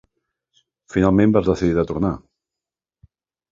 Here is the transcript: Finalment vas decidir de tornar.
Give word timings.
Finalment 0.93 1.35
vas 1.37 1.51
decidir 1.51 1.77
de 1.81 1.85
tornar. 1.93 2.13